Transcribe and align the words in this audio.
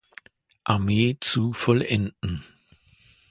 Armee 0.63 1.19
zu 1.19 1.53
vollenden. 1.53 2.43